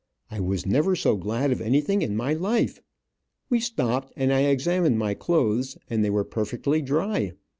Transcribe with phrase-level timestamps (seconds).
[0.31, 2.81] I was never so glad of anything in my life.
[3.51, 7.33] We stopped, and I examined my clothes, and they were perfectly dry.